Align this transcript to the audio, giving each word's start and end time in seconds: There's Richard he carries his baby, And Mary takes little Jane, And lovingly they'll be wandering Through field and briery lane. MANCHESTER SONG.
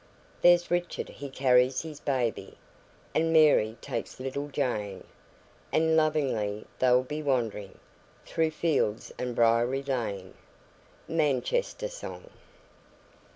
There's 0.41 0.71
Richard 0.71 1.09
he 1.09 1.29
carries 1.29 1.83
his 1.83 1.99
baby, 1.99 2.57
And 3.13 3.31
Mary 3.31 3.77
takes 3.81 4.19
little 4.19 4.47
Jane, 4.47 5.03
And 5.71 5.95
lovingly 5.95 6.65
they'll 6.79 7.03
be 7.03 7.21
wandering 7.21 7.77
Through 8.25 8.49
field 8.49 9.11
and 9.19 9.35
briery 9.35 9.83
lane. 9.83 10.33
MANCHESTER 11.07 11.87
SONG. 11.87 12.31